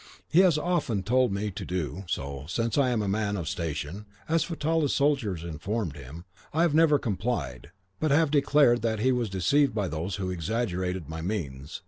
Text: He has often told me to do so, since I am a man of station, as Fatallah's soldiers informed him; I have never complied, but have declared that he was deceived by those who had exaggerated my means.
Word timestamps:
He 0.27 0.39
has 0.39 0.57
often 0.57 1.03
told 1.03 1.31
me 1.31 1.51
to 1.51 1.63
do 1.63 2.05
so, 2.07 2.45
since 2.47 2.75
I 2.75 2.89
am 2.89 3.03
a 3.03 3.07
man 3.07 3.37
of 3.37 3.47
station, 3.47 4.07
as 4.27 4.43
Fatallah's 4.43 4.95
soldiers 4.95 5.43
informed 5.43 5.95
him; 5.95 6.25
I 6.53 6.63
have 6.63 6.73
never 6.73 6.97
complied, 6.97 7.69
but 7.99 8.09
have 8.09 8.31
declared 8.31 8.81
that 8.81 8.97
he 9.01 9.11
was 9.11 9.29
deceived 9.29 9.75
by 9.75 9.87
those 9.87 10.15
who 10.15 10.29
had 10.29 10.33
exaggerated 10.33 11.07
my 11.07 11.21
means. 11.21 11.79